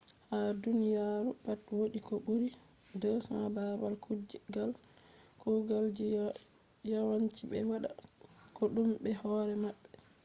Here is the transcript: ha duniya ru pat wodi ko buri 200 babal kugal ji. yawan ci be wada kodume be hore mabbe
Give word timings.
ha 0.29 0.37
duniya 0.61 1.05
ru 1.25 1.31
pat 1.43 1.61
wodi 1.77 1.99
ko 2.07 2.13
buri 2.25 2.49
200 3.01 3.55
babal 3.55 3.93
kugal 5.43 5.83
ji. 5.97 6.05
yawan 6.91 7.23
ci 7.35 7.43
be 7.49 7.57
wada 7.69 7.89
kodume 8.57 8.93
be 9.03 9.11
hore 9.21 9.53
mabbe 9.63 9.87